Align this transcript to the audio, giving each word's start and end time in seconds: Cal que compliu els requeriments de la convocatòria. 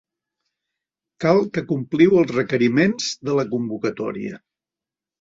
Cal 1.25 1.43
que 1.59 1.65
compliu 1.73 2.17
els 2.23 2.35
requeriments 2.39 3.13
de 3.31 3.39
la 3.41 3.49
convocatòria. 3.55 4.45